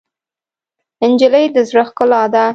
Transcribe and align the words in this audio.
نجلۍ 1.11 1.45
د 1.55 1.57
زړه 1.69 1.83
ښکلا 1.89 2.23
ده. 2.33 2.45